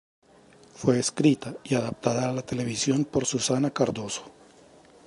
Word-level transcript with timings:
Fue 0.73 0.97
escrita 0.97 1.53
y 1.63 1.75
adaptada 1.75 2.27
a 2.27 2.33
la 2.33 2.41
televisión 2.41 3.05
por 3.05 3.27
Susana 3.27 3.69
Cardozo. 3.69 4.31